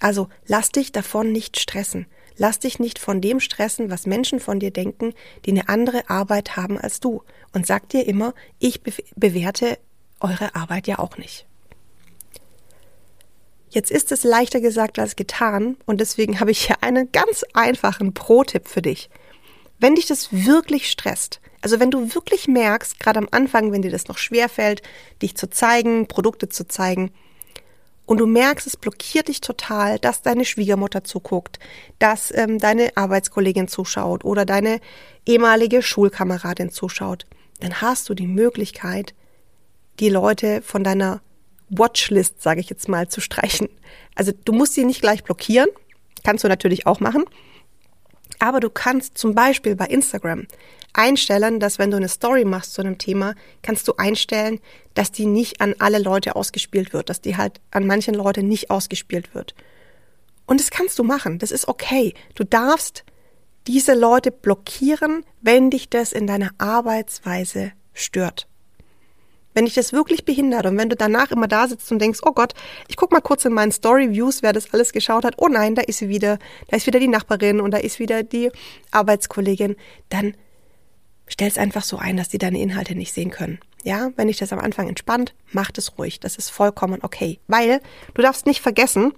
Also 0.00 0.28
lass 0.46 0.70
dich 0.70 0.90
davon 0.90 1.32
nicht 1.32 1.60
stressen. 1.60 2.06
Lass 2.38 2.60
dich 2.60 2.78
nicht 2.78 2.98
von 2.98 3.20
dem 3.20 3.40
stressen, 3.40 3.90
was 3.90 4.06
Menschen 4.06 4.40
von 4.40 4.58
dir 4.58 4.70
denken, 4.70 5.12
die 5.44 5.50
eine 5.50 5.68
andere 5.68 6.08
Arbeit 6.08 6.56
haben 6.56 6.78
als 6.78 7.00
du. 7.00 7.22
Und 7.52 7.66
sag 7.66 7.88
dir 7.90 8.06
immer, 8.06 8.32
ich 8.58 8.82
be 8.82 8.92
bewerte 9.16 9.76
eure 10.20 10.54
Arbeit 10.54 10.86
ja 10.86 10.98
auch 10.98 11.16
nicht. 11.16 11.46
Jetzt 13.70 13.90
ist 13.90 14.12
es 14.12 14.24
leichter 14.24 14.60
gesagt 14.60 14.98
als 14.98 15.16
getan 15.16 15.76
und 15.84 16.00
deswegen 16.00 16.40
habe 16.40 16.50
ich 16.50 16.66
hier 16.66 16.82
einen 16.82 17.12
ganz 17.12 17.44
einfachen 17.52 18.14
Pro-Tipp 18.14 18.66
für 18.66 18.82
dich. 18.82 19.10
Wenn 19.78 19.94
dich 19.94 20.06
das 20.06 20.32
wirklich 20.32 20.90
stresst, 20.90 21.40
also 21.60 21.78
wenn 21.78 21.90
du 21.90 22.14
wirklich 22.14 22.48
merkst, 22.48 22.98
gerade 22.98 23.18
am 23.18 23.28
Anfang, 23.30 23.72
wenn 23.72 23.82
dir 23.82 23.90
das 23.90 24.08
noch 24.08 24.18
schwer 24.18 24.48
fällt, 24.48 24.82
dich 25.22 25.36
zu 25.36 25.50
zeigen, 25.50 26.08
Produkte 26.08 26.48
zu 26.48 26.66
zeigen, 26.66 27.12
und 28.08 28.16
du 28.16 28.26
merkst, 28.26 28.66
es 28.66 28.78
blockiert 28.78 29.28
dich 29.28 29.42
total, 29.42 29.98
dass 29.98 30.22
deine 30.22 30.46
Schwiegermutter 30.46 31.04
zuguckt, 31.04 31.58
dass 31.98 32.34
ähm, 32.34 32.58
deine 32.58 32.96
Arbeitskollegin 32.96 33.68
zuschaut 33.68 34.24
oder 34.24 34.46
deine 34.46 34.80
ehemalige 35.26 35.82
Schulkameradin 35.82 36.70
zuschaut, 36.70 37.26
dann 37.60 37.82
hast 37.82 38.08
du 38.08 38.14
die 38.14 38.26
Möglichkeit, 38.26 39.12
die 40.00 40.08
Leute 40.08 40.62
von 40.62 40.84
deiner 40.84 41.20
Watchlist, 41.70 42.42
sage 42.42 42.60
ich 42.60 42.70
jetzt 42.70 42.88
mal, 42.88 43.08
zu 43.08 43.20
streichen. 43.20 43.68
Also 44.14 44.32
du 44.44 44.52
musst 44.52 44.74
sie 44.74 44.84
nicht 44.84 45.00
gleich 45.00 45.22
blockieren, 45.22 45.68
kannst 46.24 46.44
du 46.44 46.48
natürlich 46.48 46.86
auch 46.86 47.00
machen, 47.00 47.24
aber 48.38 48.60
du 48.60 48.70
kannst 48.70 49.18
zum 49.18 49.34
Beispiel 49.34 49.76
bei 49.76 49.86
Instagram 49.86 50.46
einstellen, 50.92 51.60
dass 51.60 51.78
wenn 51.78 51.90
du 51.90 51.96
eine 51.96 52.08
Story 52.08 52.44
machst 52.44 52.74
zu 52.74 52.82
einem 52.82 52.98
Thema, 52.98 53.34
kannst 53.62 53.86
du 53.88 53.94
einstellen, 53.96 54.60
dass 54.94 55.12
die 55.12 55.26
nicht 55.26 55.60
an 55.60 55.74
alle 55.78 55.98
Leute 55.98 56.36
ausgespielt 56.36 56.92
wird, 56.92 57.10
dass 57.10 57.20
die 57.20 57.36
halt 57.36 57.60
an 57.70 57.86
manchen 57.86 58.14
Leute 58.14 58.42
nicht 58.42 58.70
ausgespielt 58.70 59.34
wird. 59.34 59.54
Und 60.46 60.60
das 60.60 60.70
kannst 60.70 60.98
du 60.98 61.04
machen, 61.04 61.38
das 61.38 61.50
ist 61.50 61.68
okay. 61.68 62.14
Du 62.34 62.44
darfst 62.44 63.04
diese 63.66 63.94
Leute 63.94 64.30
blockieren, 64.30 65.24
wenn 65.42 65.70
dich 65.70 65.90
das 65.90 66.12
in 66.12 66.26
deiner 66.26 66.50
Arbeitsweise 66.56 67.72
stört. 67.92 68.48
Wenn 69.58 69.64
dich 69.64 69.74
das 69.74 69.92
wirklich 69.92 70.24
behindert 70.24 70.66
und 70.66 70.78
wenn 70.78 70.88
du 70.88 70.94
danach 70.94 71.32
immer 71.32 71.48
da 71.48 71.66
sitzt 71.66 71.90
und 71.90 71.98
denkst, 71.98 72.20
oh 72.22 72.30
Gott, 72.30 72.54
ich 72.86 72.94
guck 72.94 73.10
mal 73.10 73.20
kurz 73.20 73.44
in 73.44 73.52
meinen 73.52 73.72
Story 73.72 74.12
Views, 74.12 74.40
wer 74.40 74.52
das 74.52 74.72
alles 74.72 74.92
geschaut 74.92 75.24
hat. 75.24 75.34
Oh 75.38 75.48
nein, 75.48 75.74
da 75.74 75.82
ist 75.82 75.98
sie 75.98 76.08
wieder, 76.08 76.38
da 76.68 76.76
ist 76.76 76.86
wieder 76.86 77.00
die 77.00 77.08
Nachbarin 77.08 77.60
und 77.60 77.72
da 77.72 77.78
ist 77.78 77.98
wieder 77.98 78.22
die 78.22 78.52
Arbeitskollegin, 78.92 79.74
dann 80.10 80.34
stell 81.26 81.48
es 81.48 81.58
einfach 81.58 81.82
so 81.82 81.96
ein, 81.96 82.16
dass 82.16 82.28
die 82.28 82.38
deine 82.38 82.60
Inhalte 82.60 82.94
nicht 82.94 83.12
sehen 83.12 83.32
können. 83.32 83.58
Ja, 83.82 84.10
wenn 84.14 84.28
dich 84.28 84.36
das 84.36 84.52
am 84.52 84.60
Anfang 84.60 84.88
entspannt, 84.88 85.34
mach 85.50 85.72
es 85.76 85.98
ruhig. 85.98 86.20
Das 86.20 86.36
ist 86.36 86.50
vollkommen 86.50 87.00
okay. 87.02 87.40
Weil 87.48 87.80
du 88.14 88.22
darfst 88.22 88.46
nicht 88.46 88.60
vergessen, 88.60 89.12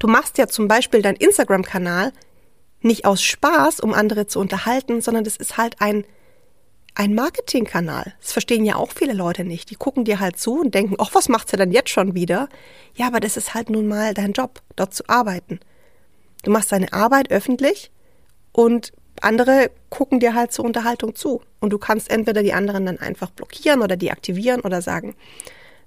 du 0.00 0.08
machst 0.08 0.36
ja 0.36 0.48
zum 0.48 0.66
Beispiel 0.66 1.00
deinen 1.00 1.14
Instagram-Kanal 1.14 2.12
nicht 2.80 3.04
aus 3.04 3.22
Spaß, 3.22 3.78
um 3.78 3.94
andere 3.94 4.26
zu 4.26 4.40
unterhalten, 4.40 5.00
sondern 5.00 5.22
das 5.22 5.36
ist 5.36 5.58
halt 5.58 5.80
ein, 5.80 6.04
ein 6.94 7.14
Marketingkanal. 7.14 8.14
Das 8.20 8.32
verstehen 8.32 8.64
ja 8.64 8.76
auch 8.76 8.92
viele 8.92 9.14
Leute 9.14 9.44
nicht. 9.44 9.70
Die 9.70 9.76
gucken 9.76 10.04
dir 10.04 10.20
halt 10.20 10.38
zu 10.38 10.60
und 10.60 10.74
denken, 10.74 10.96
ach, 10.98 11.10
was 11.14 11.28
macht 11.28 11.48
sie 11.48 11.56
denn 11.56 11.72
jetzt 11.72 11.90
schon 11.90 12.14
wieder? 12.14 12.48
Ja, 12.94 13.06
aber 13.06 13.20
das 13.20 13.36
ist 13.36 13.54
halt 13.54 13.70
nun 13.70 13.86
mal 13.86 14.14
dein 14.14 14.32
Job, 14.32 14.60
dort 14.76 14.92
zu 14.94 15.08
arbeiten. 15.08 15.60
Du 16.42 16.50
machst 16.50 16.72
deine 16.72 16.92
Arbeit 16.92 17.30
öffentlich 17.30 17.90
und 18.52 18.92
andere 19.20 19.70
gucken 19.88 20.20
dir 20.20 20.34
halt 20.34 20.52
zur 20.52 20.64
Unterhaltung 20.64 21.14
zu. 21.14 21.42
Und 21.60 21.70
du 21.72 21.78
kannst 21.78 22.10
entweder 22.10 22.42
die 22.42 22.52
anderen 22.52 22.86
dann 22.86 22.98
einfach 22.98 23.30
blockieren 23.30 23.80
oder 23.80 23.96
deaktivieren 23.96 24.60
oder 24.60 24.82
sagen, 24.82 25.14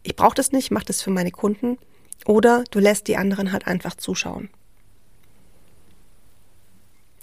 ich 0.04 0.16
brauche 0.16 0.36
das 0.36 0.52
nicht, 0.52 0.72
mach 0.72 0.84
das 0.84 1.02
für 1.02 1.12
meine 1.12 1.32
Kunden. 1.32 1.78
Oder 2.26 2.64
du 2.72 2.80
lässt 2.80 3.08
die 3.08 3.18
anderen 3.18 3.52
halt 3.52 3.68
einfach 3.68 3.96
zuschauen. 3.96 4.50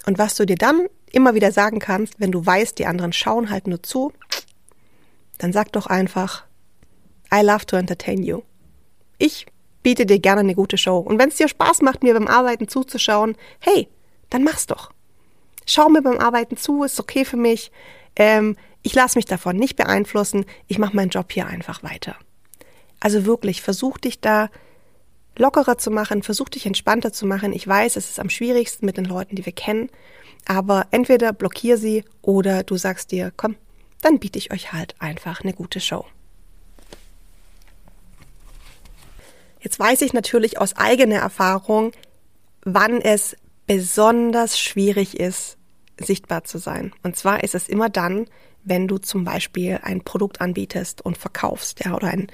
Und 0.05 0.17
was 0.17 0.35
du 0.35 0.45
dir 0.45 0.57
dann 0.57 0.87
immer 1.11 1.35
wieder 1.35 1.51
sagen 1.51 1.79
kannst, 1.79 2.19
wenn 2.19 2.31
du 2.31 2.45
weißt, 2.45 2.77
die 2.79 2.85
anderen 2.85 3.13
schauen 3.13 3.49
halt 3.49 3.67
nur 3.67 3.81
zu, 3.83 4.11
dann 5.37 5.53
sag 5.53 5.71
doch 5.71 5.87
einfach, 5.87 6.45
I 7.33 7.41
love 7.41 7.65
to 7.65 7.77
entertain 7.77 8.23
you. 8.23 8.41
Ich 9.17 9.45
biete 9.81 10.05
dir 10.05 10.19
gerne 10.19 10.41
eine 10.41 10.55
gute 10.55 10.77
Show. 10.77 10.97
Und 10.97 11.19
wenn 11.19 11.29
es 11.29 11.35
dir 11.35 11.47
Spaß 11.47 11.81
macht, 11.81 12.03
mir 12.03 12.13
beim 12.13 12.27
Arbeiten 12.27 12.67
zuzuschauen, 12.67 13.35
hey, 13.59 13.87
dann 14.29 14.43
mach's 14.43 14.67
doch. 14.67 14.91
Schau 15.65 15.89
mir 15.89 16.01
beim 16.01 16.19
Arbeiten 16.19 16.57
zu, 16.57 16.83
ist 16.83 16.99
okay 16.99 17.25
für 17.25 17.37
mich. 17.37 17.71
Ähm, 18.15 18.57
ich 18.81 18.93
lasse 18.93 19.17
mich 19.17 19.25
davon 19.25 19.55
nicht 19.55 19.75
beeinflussen. 19.75 20.45
Ich 20.67 20.77
mache 20.77 20.95
meinen 20.95 21.09
Job 21.09 21.31
hier 21.31 21.47
einfach 21.47 21.83
weiter. 21.83 22.15
Also 22.99 23.25
wirklich, 23.25 23.61
versuch 23.61 23.97
dich 23.97 24.21
da 24.21 24.49
lockerer 25.37 25.77
zu 25.77 25.91
machen, 25.91 26.23
versuch 26.23 26.49
dich 26.49 26.65
entspannter 26.65 27.11
zu 27.11 27.25
machen. 27.25 27.53
Ich 27.53 27.67
weiß, 27.67 27.95
es 27.95 28.09
ist 28.09 28.19
am 28.19 28.29
schwierigsten 28.29 28.85
mit 28.85 28.97
den 28.97 29.05
Leuten, 29.05 29.35
die 29.35 29.45
wir 29.45 29.53
kennen, 29.53 29.89
aber 30.45 30.87
entweder 30.91 31.33
blockier 31.33 31.77
sie 31.77 32.03
oder 32.21 32.63
du 32.63 32.77
sagst 32.77 33.11
dir, 33.11 33.31
komm, 33.35 33.55
dann 34.01 34.19
biete 34.19 34.37
ich 34.37 34.51
euch 34.51 34.73
halt 34.73 34.95
einfach 34.99 35.41
eine 35.41 35.53
gute 35.53 35.79
Show. 35.79 36.05
Jetzt 39.61 39.79
weiß 39.79 40.01
ich 40.01 40.11
natürlich 40.11 40.59
aus 40.59 40.75
eigener 40.75 41.19
Erfahrung, 41.19 41.93
wann 42.65 42.99
es 42.99 43.37
besonders 43.65 44.59
schwierig 44.59 45.19
ist, 45.19 45.57
sichtbar 45.97 46.43
zu 46.43 46.57
sein. 46.57 46.93
Und 47.01 47.15
zwar 47.15 47.43
ist 47.43 47.55
es 47.55 47.69
immer 47.69 47.89
dann, 47.89 48.27
wenn 48.65 48.87
du 48.87 48.97
zum 48.97 49.23
Beispiel 49.23 49.79
ein 49.81 50.03
Produkt 50.03 50.41
anbietest 50.41 51.03
und 51.03 51.17
verkaufst, 51.17 51.83
ja, 51.83 51.95
oder 51.95 52.07
ein, 52.07 52.27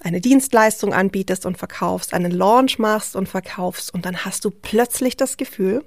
eine 0.00 0.20
Dienstleistung 0.20 0.92
anbietest 0.92 1.46
und 1.46 1.58
verkaufst, 1.58 2.14
einen 2.14 2.32
Launch 2.32 2.78
machst 2.78 3.16
und 3.16 3.28
verkaufst 3.28 3.92
und 3.92 4.06
dann 4.06 4.24
hast 4.24 4.44
du 4.44 4.50
plötzlich 4.50 5.16
das 5.16 5.36
Gefühl, 5.36 5.84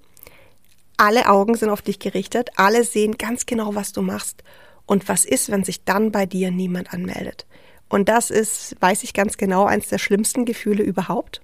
alle 0.97 1.29
Augen 1.29 1.55
sind 1.55 1.69
auf 1.69 1.81
dich 1.81 1.99
gerichtet, 1.99 2.49
alle 2.57 2.83
sehen 2.83 3.17
ganz 3.17 3.45
genau, 3.45 3.73
was 3.73 3.93
du 3.93 4.01
machst. 4.01 4.43
Und 4.85 5.07
was 5.07 5.23
ist, 5.23 5.49
wenn 5.49 5.63
sich 5.63 5.85
dann 5.85 6.11
bei 6.11 6.25
dir 6.25 6.51
niemand 6.51 6.93
anmeldet? 6.93 7.45
Und 7.89 8.09
das 8.09 8.31
ist, 8.31 8.75
weiß 8.81 9.03
ich 9.03 9.13
ganz 9.13 9.37
genau, 9.37 9.65
eines 9.65 9.87
der 9.87 9.97
schlimmsten 9.97 10.45
Gefühle 10.45 10.83
überhaupt. 10.83 11.41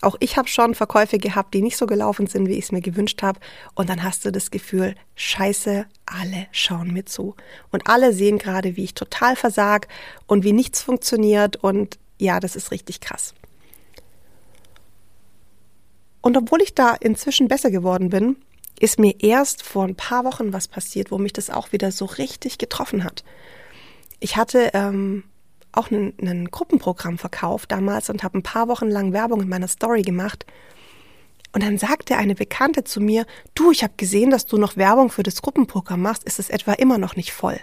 Auch 0.00 0.16
ich 0.20 0.36
habe 0.36 0.48
schon 0.48 0.74
Verkäufe 0.74 1.18
gehabt, 1.18 1.54
die 1.54 1.62
nicht 1.62 1.76
so 1.76 1.86
gelaufen 1.86 2.26
sind, 2.26 2.48
wie 2.48 2.58
ich 2.58 2.66
es 2.66 2.72
mir 2.72 2.82
gewünscht 2.82 3.22
habe. 3.22 3.40
Und 3.74 3.88
dann 3.88 4.02
hast 4.02 4.24
du 4.24 4.32
das 4.32 4.50
Gefühl, 4.50 4.94
scheiße, 5.14 5.86
alle 6.06 6.46
schauen 6.52 6.92
mir 6.92 7.06
zu. 7.06 7.36
Und 7.70 7.88
alle 7.88 8.12
sehen 8.12 8.38
gerade, 8.38 8.76
wie 8.76 8.84
ich 8.84 8.94
total 8.94 9.36
versag 9.36 9.88
und 10.26 10.44
wie 10.44 10.52
nichts 10.52 10.82
funktioniert. 10.82 11.56
Und 11.56 11.98
ja, 12.18 12.40
das 12.40 12.56
ist 12.56 12.70
richtig 12.70 13.00
krass. 13.00 13.34
Und 16.20 16.36
obwohl 16.36 16.62
ich 16.62 16.74
da 16.74 16.94
inzwischen 16.94 17.48
besser 17.48 17.70
geworden 17.70 18.08
bin, 18.08 18.36
ist 18.80 18.98
mir 18.98 19.14
erst 19.20 19.62
vor 19.62 19.84
ein 19.84 19.94
paar 19.94 20.24
Wochen 20.24 20.52
was 20.52 20.68
passiert, 20.68 21.10
wo 21.10 21.18
mich 21.18 21.32
das 21.32 21.50
auch 21.50 21.72
wieder 21.72 21.92
so 21.92 22.06
richtig 22.06 22.58
getroffen 22.58 23.04
hat. 23.04 23.24
Ich 24.20 24.36
hatte 24.36 24.70
ähm, 24.74 25.24
auch 25.76 25.90
ein, 25.90 26.48
Gruppenprogramm 26.50 27.18
verkauft 27.18 27.72
damals 27.72 28.10
und 28.10 28.22
habe 28.22 28.38
ein 28.38 28.42
paar 28.42 28.68
Wochen 28.68 28.88
lang 28.88 29.12
Werbung 29.12 29.40
in 29.42 29.48
meiner 29.48 29.68
Story 29.68 30.02
gemacht. 30.02 30.46
Und 31.52 31.62
dann 31.62 31.78
sagte 31.78 32.16
eine 32.16 32.34
Bekannte 32.34 32.84
zu 32.84 33.00
mir, 33.00 33.26
du, 33.54 33.70
ich 33.70 33.82
habe 33.82 33.94
gesehen, 33.96 34.30
dass 34.30 34.46
du 34.46 34.56
noch 34.56 34.76
Werbung 34.76 35.10
für 35.10 35.22
das 35.22 35.40
Gruppenprogramm 35.40 36.02
machst, 36.02 36.24
ist 36.24 36.38
es 36.38 36.50
etwa 36.50 36.72
immer 36.72 36.98
noch 36.98 37.16
nicht 37.16 37.32
voll? 37.32 37.60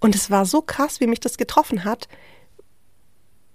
Und 0.00 0.14
es 0.14 0.30
war 0.30 0.44
so 0.44 0.60
krass, 0.60 1.00
wie 1.00 1.06
mich 1.06 1.20
das 1.20 1.38
getroffen 1.38 1.84
hat, 1.84 2.08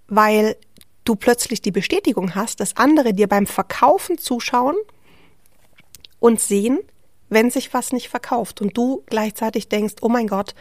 weil 0.07 0.57
du 1.03 1.15
plötzlich 1.15 1.61
die 1.61 1.71
Bestätigung 1.71 2.35
hast, 2.35 2.59
dass 2.59 2.77
andere 2.77 3.13
dir 3.13 3.27
beim 3.27 3.45
Verkaufen 3.45 4.17
zuschauen 4.17 4.75
und 6.19 6.39
sehen, 6.39 6.79
wenn 7.29 7.49
sich 7.49 7.73
was 7.73 7.93
nicht 7.93 8.09
verkauft 8.09 8.61
und 8.61 8.75
du 8.75 9.03
gleichzeitig 9.05 9.69
denkst, 9.69 9.95
oh 10.01 10.09
mein 10.09 10.27
Gott, 10.27 10.53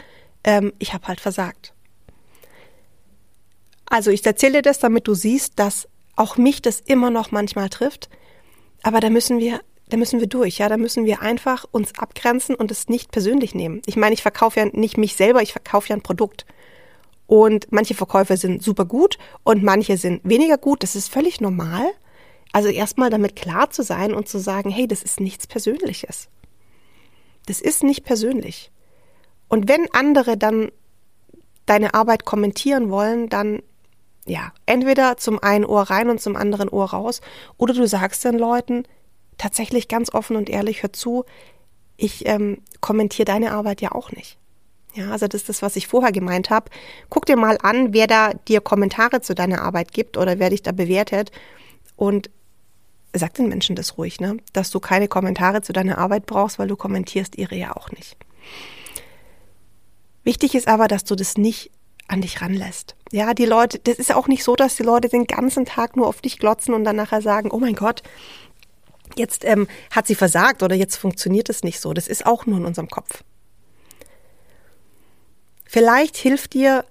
ähm, 0.44 0.72
ich 0.78 0.92
habe 0.92 1.08
halt 1.08 1.20
versagt. 1.20 1.74
Also 3.86 4.10
ich 4.10 4.24
erzähle 4.24 4.54
dir 4.54 4.62
das, 4.62 4.78
damit 4.78 5.08
du 5.08 5.14
siehst, 5.14 5.58
dass 5.58 5.88
auch 6.16 6.36
mich 6.36 6.62
das 6.62 6.80
immer 6.80 7.10
noch 7.10 7.32
manchmal 7.32 7.68
trifft. 7.68 8.08
Aber 8.82 9.00
da 9.00 9.10
müssen 9.10 9.38
wir, 9.38 9.60
da 9.88 9.96
müssen 9.96 10.20
wir 10.20 10.28
durch, 10.28 10.58
ja, 10.58 10.68
da 10.68 10.76
müssen 10.76 11.04
wir 11.04 11.22
einfach 11.22 11.66
uns 11.70 11.98
abgrenzen 11.98 12.54
und 12.54 12.70
es 12.70 12.88
nicht 12.88 13.10
persönlich 13.10 13.54
nehmen. 13.54 13.82
Ich 13.86 13.96
meine, 13.96 14.14
ich 14.14 14.22
verkaufe 14.22 14.60
ja 14.60 14.66
nicht 14.66 14.96
mich 14.96 15.16
selber, 15.16 15.42
ich 15.42 15.52
verkaufe 15.52 15.88
ja 15.88 15.96
ein 15.96 16.02
Produkt. 16.02 16.46
Und 17.26 17.70
manche 17.70 17.94
Verkäufe 17.94 18.36
sind 18.36 18.62
super 18.62 18.84
gut 18.84 19.18
und 19.44 19.62
manche 19.62 19.96
sind 19.96 20.20
weniger 20.24 20.58
gut. 20.58 20.82
Das 20.82 20.96
ist 20.96 21.08
völlig 21.08 21.40
normal. 21.40 21.86
Also 22.52 22.68
erstmal 22.68 23.10
damit 23.10 23.36
klar 23.36 23.70
zu 23.70 23.82
sein 23.82 24.14
und 24.14 24.28
zu 24.28 24.38
sagen, 24.38 24.70
hey, 24.70 24.88
das 24.88 25.02
ist 25.02 25.20
nichts 25.20 25.46
Persönliches. 25.46 26.28
Das 27.46 27.60
ist 27.60 27.84
nicht 27.84 28.04
persönlich. 28.04 28.72
Und 29.50 29.68
wenn 29.68 29.92
andere 29.92 30.38
dann 30.38 30.70
deine 31.66 31.92
Arbeit 31.92 32.24
kommentieren 32.24 32.88
wollen, 32.88 33.28
dann 33.28 33.62
ja, 34.24 34.52
entweder 34.64 35.16
zum 35.16 35.42
einen 35.42 35.64
Ohr 35.64 35.82
rein 35.82 36.08
und 36.08 36.20
zum 36.20 36.36
anderen 36.36 36.68
Ohr 36.68 36.90
raus, 36.90 37.20
oder 37.58 37.74
du 37.74 37.86
sagst 37.86 38.24
den 38.24 38.38
Leuten 38.38 38.84
tatsächlich 39.38 39.88
ganz 39.88 40.14
offen 40.14 40.36
und 40.36 40.48
ehrlich, 40.48 40.82
hör 40.82 40.92
zu, 40.92 41.24
ich 41.96 42.26
ähm, 42.26 42.58
kommentiere 42.80 43.24
deine 43.24 43.52
Arbeit 43.52 43.80
ja 43.80 43.92
auch 43.92 44.12
nicht. 44.12 44.38
Ja, 44.94 45.10
also 45.10 45.26
das 45.26 45.42
ist 45.42 45.48
das, 45.48 45.62
was 45.62 45.76
ich 45.76 45.86
vorher 45.86 46.12
gemeint 46.12 46.50
habe. 46.50 46.70
Guck 47.08 47.26
dir 47.26 47.36
mal 47.36 47.58
an, 47.62 47.92
wer 47.92 48.06
da 48.06 48.32
dir 48.48 48.60
Kommentare 48.60 49.20
zu 49.20 49.34
deiner 49.34 49.62
Arbeit 49.62 49.92
gibt 49.92 50.16
oder 50.16 50.38
wer 50.38 50.50
dich 50.50 50.62
da 50.62 50.72
bewertet 50.72 51.30
und 51.96 52.30
sag 53.12 53.34
den 53.34 53.48
Menschen 53.48 53.76
das 53.76 53.98
ruhig, 53.98 54.20
ne? 54.20 54.36
Dass 54.52 54.70
du 54.70 54.80
keine 54.80 55.08
Kommentare 55.08 55.62
zu 55.62 55.72
deiner 55.72 55.98
Arbeit 55.98 56.26
brauchst, 56.26 56.58
weil 56.58 56.68
du 56.68 56.76
kommentierst 56.76 57.36
ihre 57.38 57.56
ja 57.56 57.76
auch 57.76 57.90
nicht. 57.90 58.16
Wichtig 60.30 60.54
ist 60.54 60.68
aber, 60.68 60.86
dass 60.86 61.02
du 61.02 61.16
das 61.16 61.36
nicht 61.36 61.72
an 62.06 62.20
dich 62.20 62.40
ranlässt. 62.40 62.94
Ja, 63.10 63.34
die 63.34 63.46
Leute, 63.46 63.80
das 63.80 63.98
ist 63.98 64.14
auch 64.14 64.28
nicht 64.28 64.44
so, 64.44 64.54
dass 64.54 64.76
die 64.76 64.84
Leute 64.84 65.08
den 65.08 65.26
ganzen 65.26 65.64
Tag 65.64 65.96
nur 65.96 66.06
auf 66.06 66.20
dich 66.20 66.38
glotzen 66.38 66.72
und 66.72 66.84
dann 66.84 66.94
nachher 66.94 67.20
sagen, 67.20 67.50
oh 67.50 67.58
mein 67.58 67.74
Gott, 67.74 68.04
jetzt 69.16 69.44
ähm, 69.44 69.66
hat 69.90 70.06
sie 70.06 70.14
versagt 70.14 70.62
oder 70.62 70.76
jetzt 70.76 70.94
funktioniert 70.94 71.48
es 71.48 71.64
nicht 71.64 71.80
so. 71.80 71.94
Das 71.94 72.06
ist 72.06 72.26
auch 72.26 72.46
nur 72.46 72.58
in 72.58 72.64
unserem 72.64 72.88
Kopf. 72.88 73.24
Vielleicht 75.64 76.16
hilft 76.16 76.54
dir 76.54 76.84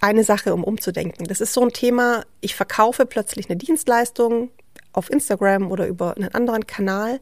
eine 0.00 0.24
Sache, 0.24 0.54
um 0.54 0.64
umzudenken. 0.64 1.26
Das 1.26 1.42
ist 1.42 1.52
so 1.52 1.60
ein 1.60 1.74
Thema, 1.74 2.24
ich 2.40 2.54
verkaufe 2.54 3.04
plötzlich 3.04 3.50
eine 3.50 3.58
Dienstleistung 3.58 4.50
auf 4.94 5.10
Instagram 5.10 5.70
oder 5.70 5.86
über 5.86 6.16
einen 6.16 6.34
anderen 6.34 6.66
Kanal 6.66 7.20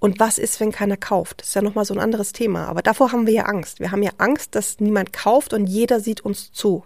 und 0.00 0.18
was 0.18 0.38
ist, 0.38 0.58
wenn 0.60 0.72
keiner 0.72 0.96
kauft? 0.96 1.42
Das 1.42 1.48
ist 1.48 1.54
ja 1.54 1.62
nochmal 1.62 1.84
so 1.84 1.92
ein 1.92 2.00
anderes 2.00 2.32
Thema. 2.32 2.66
Aber 2.66 2.80
davor 2.80 3.12
haben 3.12 3.26
wir 3.26 3.34
ja 3.34 3.44
Angst. 3.44 3.80
Wir 3.80 3.92
haben 3.92 4.02
ja 4.02 4.12
Angst, 4.16 4.54
dass 4.54 4.80
niemand 4.80 5.12
kauft 5.12 5.52
und 5.52 5.66
jeder 5.66 6.00
sieht 6.00 6.22
uns 6.22 6.50
zu. 6.52 6.82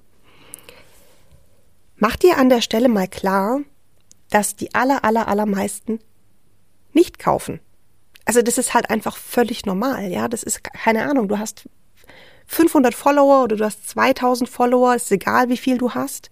Mach 1.96 2.16
dir 2.16 2.38
an 2.38 2.48
der 2.48 2.60
Stelle 2.60 2.88
mal 2.88 3.06
klar, 3.06 3.60
dass 4.30 4.56
die 4.56 4.74
aller, 4.74 5.04
aller, 5.04 5.28
allermeisten 5.28 6.00
nicht 6.92 7.20
kaufen. 7.20 7.60
Also 8.24 8.42
das 8.42 8.58
ist 8.58 8.74
halt 8.74 8.90
einfach 8.90 9.16
völlig 9.16 9.64
normal, 9.64 10.10
ja. 10.10 10.26
Das 10.26 10.42
ist 10.42 10.64
keine 10.64 11.08
Ahnung. 11.08 11.28
Du 11.28 11.38
hast 11.38 11.68
500 12.46 12.94
Follower 12.94 13.44
oder 13.44 13.56
du 13.56 13.64
hast 13.64 13.88
2000 13.90 14.50
Follower, 14.50 14.96
ist 14.96 15.12
egal, 15.12 15.48
wie 15.48 15.56
viel 15.56 15.78
du 15.78 15.94
hast. 15.94 16.30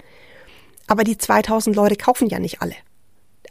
Aber 0.88 1.04
die 1.04 1.16
2000 1.16 1.76
Leute 1.76 1.94
kaufen 1.94 2.28
ja 2.28 2.40
nicht 2.40 2.60
alle 2.60 2.74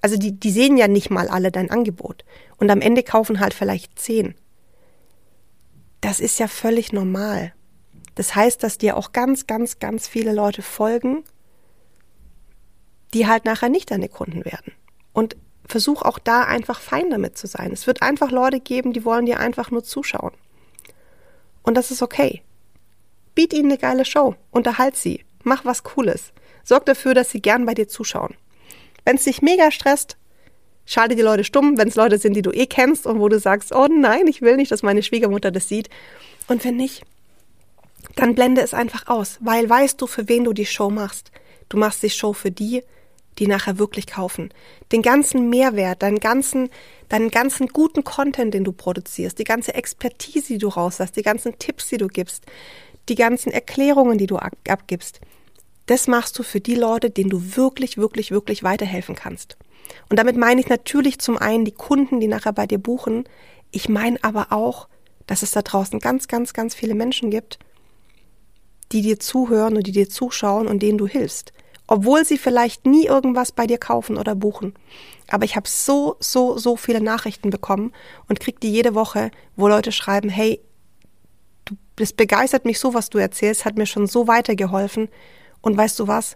also 0.02 0.18
die, 0.18 0.40
die 0.40 0.52
sehen 0.52 0.78
ja 0.78 0.88
nicht 0.88 1.10
mal 1.10 1.28
alle 1.28 1.52
dein 1.52 1.70
Angebot. 1.70 2.26
Und 2.58 2.70
am 2.70 2.82
Ende 2.82 3.04
kaufen 3.04 3.40
halt 3.40 3.54
vielleicht 3.54 4.00
zehn. 4.00 4.36
Das 6.02 6.20
ist 6.20 6.40
ja 6.40 6.48
völlig 6.48 6.92
normal. 6.92 7.54
Das 8.16 8.36
heißt, 8.36 8.64
dass 8.64 8.78
dir 8.78 8.98
auch 8.98 9.12
ganz, 9.12 9.48
ganz, 9.48 9.80
ganz 9.80 10.08
viele 10.08 10.34
Leute 10.34 10.62
folgen, 10.62 11.24
die 13.14 13.28
halt 13.28 13.46
nachher 13.46 13.70
nicht 13.70 13.92
deine 13.92 14.10
Kunden 14.10 14.44
werden. 14.46 14.74
Und 15.14 15.38
versuch 15.68 16.02
auch 16.02 16.20
da 16.20 16.44
einfach 16.44 16.80
fein 16.80 17.10
damit 17.10 17.38
zu 17.38 17.48
sein. 17.48 17.72
Es 17.72 17.88
wird 17.88 18.02
einfach 18.02 18.32
Leute 18.32 18.60
geben, 18.60 18.94
die 18.94 19.06
wollen 19.06 19.26
dir 19.26 19.40
einfach 19.40 19.72
nur 19.72 19.84
zuschauen. 19.84 20.34
Und 21.64 21.76
das 21.76 21.92
ist 21.92 22.02
okay. 22.02 22.42
Biet 23.36 23.54
ihnen 23.54 23.72
eine 23.72 23.78
geile 23.78 24.04
Show, 24.04 24.36
unterhalt 24.50 24.98
sie, 24.98 25.24
mach 25.44 25.64
was 25.64 25.84
Cooles. 25.84 26.34
Sorg 26.64 26.86
dafür, 26.86 27.14
dass 27.14 27.32
sie 27.32 27.42
gern 27.42 27.66
bei 27.66 27.74
dir 27.74 27.88
zuschauen. 27.88 28.36
Wenn 29.06 29.16
es 29.16 29.24
dich 29.24 29.42
mega 29.42 29.72
stresst, 29.72 30.18
schalte 30.86 31.16
die 31.16 31.22
Leute 31.22 31.44
stumm, 31.44 31.78
wenn 31.78 31.88
es 31.88 31.96
Leute 31.96 32.18
sind, 32.18 32.34
die 32.34 32.42
du 32.42 32.52
eh 32.52 32.66
kennst 32.66 33.06
und 33.06 33.20
wo 33.20 33.30
du 33.30 33.40
sagst, 33.40 33.74
oh 33.74 33.88
nein, 33.88 34.28
ich 34.28 34.42
will 34.42 34.56
nicht, 34.58 34.72
dass 34.72 34.84
meine 34.84 35.04
Schwiegermutter 35.04 35.52
das 35.52 35.68
sieht. 35.68 35.90
Und 36.48 36.64
wenn 36.66 36.76
nicht, 36.76 37.04
dann 38.16 38.36
blende 38.36 38.62
es 38.62 38.74
einfach 38.74 39.08
aus, 39.08 39.38
weil 39.42 39.70
weißt 39.70 40.02
du, 40.02 40.08
für 40.08 40.28
wen 40.28 40.44
du 40.44 40.54
die 40.54 40.66
Show 40.66 40.90
machst. 40.90 41.32
Du 41.70 41.78
machst 41.78 42.04
die 42.04 42.10
Show 42.10 42.34
für 42.34 42.52
die, 42.52 42.84
die 43.40 43.48
nachher 43.48 43.80
wirklich 43.80 44.08
kaufen. 44.08 44.54
Den 44.92 45.02
ganzen 45.02 45.50
Mehrwert, 45.50 46.04
deinen 46.04 46.20
ganzen, 46.20 46.70
deinen 47.08 47.32
ganzen 47.32 47.68
guten 47.68 48.04
Content, 48.04 48.54
den 48.54 48.64
du 48.64 48.74
produzierst, 48.74 49.40
die 49.40 49.46
ganze 49.46 49.74
Expertise, 49.74 50.48
die 50.48 50.58
du 50.58 50.68
rauslässt, 50.68 51.16
die 51.16 51.22
ganzen 51.22 51.58
Tipps, 51.58 51.88
die 51.88 51.98
du 51.98 52.08
gibst, 52.08 52.44
die 53.08 53.16
ganzen 53.16 53.52
Erklärungen, 53.52 54.18
die 54.18 54.28
du 54.28 54.38
abgibst, 54.38 55.22
das 55.92 56.08
machst 56.08 56.40
du 56.40 56.44
für 56.44 56.62
die 56.62 56.76
Leute, 56.76 57.10
denen 57.10 57.30
du 57.30 57.58
wirklich, 57.58 57.98
wirklich, 57.98 58.32
wirklich 58.32 58.64
weiterhelfen 58.64 59.14
kannst. 59.14 59.58
Und 60.10 60.18
damit 60.18 60.38
meine 60.38 60.62
ich 60.62 60.70
natürlich 60.70 61.20
zum 61.20 61.38
einen 61.38 61.66
die 61.66 61.74
Kunden, 61.74 62.22
die 62.22 62.28
nachher 62.28 62.54
bei 62.54 62.66
dir 62.66 62.78
buchen. 62.78 63.26
Ich 63.72 63.90
meine 63.90 64.18
aber 64.24 64.54
auch, 64.54 64.88
dass 65.28 65.42
es 65.42 65.52
da 65.52 65.62
draußen 65.62 66.00
ganz, 66.00 66.30
ganz, 66.30 66.54
ganz 66.54 66.76
viele 66.76 66.96
Menschen 66.96 67.30
gibt, 67.30 67.60
die 68.94 69.02
dir 69.02 69.20
zuhören 69.20 69.76
und 69.76 69.86
die 69.86 69.92
dir 69.92 70.08
zuschauen 70.08 70.68
und 70.68 70.82
denen 70.82 70.98
du 70.98 71.08
hilfst. 71.08 71.52
Obwohl 71.88 72.24
sie 72.24 72.38
vielleicht 72.38 72.86
nie 72.86 73.08
irgendwas 73.08 73.52
bei 73.52 73.68
dir 73.68 73.78
kaufen 73.78 74.18
oder 74.18 74.34
buchen. 74.34 74.74
Aber 75.28 75.44
ich 75.44 75.58
habe 75.58 75.68
so, 75.68 76.16
so, 76.22 76.58
so 76.58 76.78
viele 76.78 77.02
Nachrichten 77.02 77.50
bekommen 77.50 77.92
und 78.30 78.40
krieg 78.40 78.62
die 78.62 78.72
jede 78.72 78.96
Woche, 78.96 79.30
wo 79.58 79.68
Leute 79.68 79.92
schreiben, 79.92 80.30
hey, 80.30 80.62
das 81.98 82.14
begeistert 82.14 82.64
mich 82.64 82.80
so, 82.80 82.94
was 82.94 83.10
du 83.10 83.18
erzählst, 83.18 83.66
hat 83.66 83.78
mir 83.78 83.86
schon 83.86 84.08
so 84.08 84.30
weitergeholfen. 84.30 85.10
Und 85.62 85.78
weißt 85.78 86.00
du 86.00 86.08
was? 86.08 86.36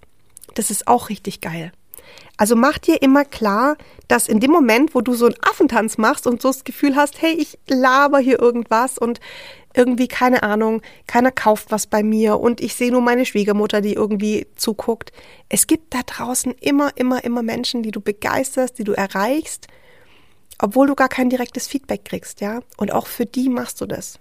Das 0.54 0.72
ist 0.72 0.88
auch 0.88 1.10
richtig 1.10 1.42
geil. 1.42 1.72
Also 2.38 2.56
mach 2.56 2.78
dir 2.78 3.02
immer 3.02 3.26
klar, 3.26 3.78
dass 4.08 4.28
in 4.28 4.40
dem 4.40 4.52
Moment, 4.52 4.94
wo 4.94 5.02
du 5.02 5.14
so 5.14 5.26
einen 5.26 5.36
Affentanz 5.42 5.98
machst 5.98 6.28
und 6.28 6.42
so 6.42 6.50
das 6.50 6.64
Gefühl 6.64 6.96
hast, 6.96 7.22
hey, 7.22 7.34
ich 7.34 7.58
laber 7.68 8.20
hier 8.20 8.40
irgendwas 8.40 8.98
und 8.98 9.20
irgendwie, 9.74 10.08
keine 10.08 10.44
Ahnung, 10.44 10.82
keiner 11.08 11.32
kauft 11.32 11.72
was 11.72 11.88
bei 11.88 12.04
mir 12.04 12.40
und 12.40 12.62
ich 12.62 12.76
sehe 12.76 12.92
nur 12.92 13.02
meine 13.02 13.26
Schwiegermutter, 13.26 13.82
die 13.82 13.94
irgendwie 13.94 14.48
zuguckt. 14.56 15.12
Es 15.50 15.68
gibt 15.68 15.94
da 15.94 16.02
draußen 16.06 16.54
immer, 16.62 16.92
immer, 16.96 17.24
immer 17.24 17.44
Menschen, 17.44 17.84
die 17.84 17.92
du 17.92 18.00
begeisterst, 18.00 18.80
die 18.80 18.84
du 18.84 18.94
erreichst, 18.94 19.68
obwohl 20.60 20.88
du 20.88 20.96
gar 20.96 21.10
kein 21.10 21.30
direktes 21.30 21.68
Feedback 21.68 22.06
kriegst, 22.06 22.40
ja? 22.40 22.62
Und 22.78 22.94
auch 22.94 23.08
für 23.08 23.26
die 23.26 23.50
machst 23.50 23.82
du 23.82 23.86
das. 23.86 24.20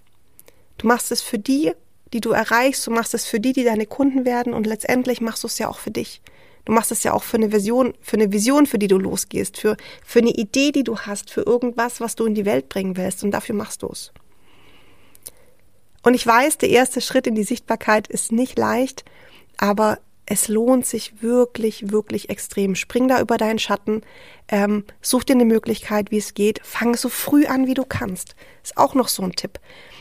Du 0.77 0.87
machst 0.87 1.11
es 1.11 1.21
für 1.21 1.39
die, 1.39 1.71
die 2.13 2.21
du 2.21 2.31
erreichst, 2.31 2.85
du 2.87 2.91
machst 2.91 3.13
es 3.13 3.25
für 3.25 3.39
die, 3.39 3.53
die 3.53 3.63
deine 3.63 3.85
Kunden 3.85 4.25
werden 4.25 4.53
und 4.53 4.67
letztendlich 4.67 5.21
machst 5.21 5.43
du 5.43 5.47
es 5.47 5.57
ja 5.57 5.67
auch 5.67 5.79
für 5.79 5.91
dich. 5.91 6.21
Du 6.65 6.71
machst 6.71 6.91
es 6.91 7.03
ja 7.03 7.13
auch 7.13 7.23
für 7.23 7.37
eine 7.37 7.51
Vision, 7.51 7.93
für 8.01 8.17
eine 8.17 8.31
Vision, 8.31 8.65
für 8.65 8.79
die 8.79 8.87
du 8.87 8.97
losgehst, 8.97 9.57
für, 9.57 9.77
für 10.03 10.19
eine 10.19 10.31
Idee, 10.31 10.71
die 10.71 10.83
du 10.83 10.97
hast, 10.97 11.29
für 11.29 11.41
irgendwas, 11.41 12.01
was 12.01 12.15
du 12.15 12.25
in 12.25 12.33
die 12.33 12.45
Welt 12.45 12.69
bringen 12.69 12.97
willst 12.97 13.23
und 13.23 13.31
dafür 13.31 13.55
machst 13.55 13.83
du 13.83 13.87
es. 13.87 14.11
Und 16.01 16.13
ich 16.13 16.25
weiß, 16.25 16.57
der 16.57 16.69
erste 16.69 17.01
Schritt 17.01 17.27
in 17.27 17.35
die 17.35 17.43
Sichtbarkeit 17.43 18.07
ist 18.07 18.31
nicht 18.31 18.57
leicht, 18.57 19.05
aber 19.57 19.99
es 20.27 20.47
lohnt 20.47 20.85
sich 20.85 21.21
wirklich, 21.21 21.91
wirklich 21.91 22.29
extrem. 22.29 22.75
Spring 22.75 23.07
da 23.07 23.21
über 23.21 23.37
deinen 23.37 23.59
Schatten, 23.59 24.01
ähm, 24.47 24.83
such 25.01 25.23
dir 25.23 25.33
eine 25.33 25.45
Möglichkeit, 25.45 26.09
wie 26.09 26.17
es 26.17 26.33
geht. 26.33 26.61
Fang 26.63 26.95
so 26.95 27.09
früh 27.09 27.45
an, 27.45 27.67
wie 27.67 27.75
du 27.75 27.85
kannst. 27.85 28.35
Ist 28.63 28.77
auch 28.77 28.95
noch 28.95 29.07
so 29.07 29.23
ein 29.23 29.33
Tipp. 29.33 29.59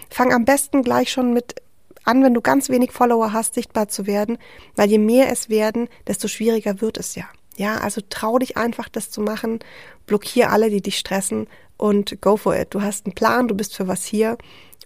Fang 0.09 0.33
am 0.33 0.45
besten 0.45 0.83
gleich 0.83 1.11
schon 1.11 1.35
mit 1.35 1.57
an, 2.05 2.23
wenn 2.23 2.35
du 2.35 2.41
ganz 2.41 2.69
wenig 2.69 2.93
Follower 2.93 3.33
hast, 3.33 3.55
sichtbar 3.55 3.89
zu 3.89 4.07
werden, 4.07 4.39
weil 4.77 4.89
je 4.89 4.99
mehr 4.99 5.31
es 5.31 5.49
werden, 5.49 5.89
desto 6.07 6.29
schwieriger 6.29 6.81
wird 6.81 6.99
es 6.99 7.15
ja. 7.15 7.25
Ja, 7.57 7.77
also 7.77 8.01
trau 8.09 8.39
dich 8.39 8.57
einfach, 8.57 8.89
das 8.89 9.11
zu 9.11 9.21
machen. 9.21 9.61
Blockier 10.07 10.51
alle, 10.51 10.71
die 10.71 10.83
dich 10.83 10.99
stressen 10.99 11.47
und 11.77 12.21
go 12.21 12.37
for 12.37 12.57
it. 12.57 12.75
Du 12.75 12.83
hast 12.83 13.07
einen 13.07 13.15
Plan, 13.15 13.49
du 13.49 13.55
bist 13.55 13.77
für 13.77 13.89
was 13.89 14.05
hier 14.05 14.37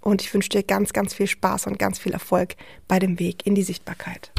und 0.01 0.23
ich 0.23 0.33
wünsche 0.33 0.51
dir 0.51 0.63
ganz, 0.63 0.93
ganz 0.93 1.15
viel 1.15 1.27
Spaß 1.27 1.67
und 1.67 1.79
ganz 1.79 1.99
viel 1.99 2.13
Erfolg 2.13 2.57
bei 2.87 2.99
dem 2.99 3.19
Weg 3.19 3.47
in 3.47 3.55
die 3.55 3.63
Sichtbarkeit. 3.63 4.31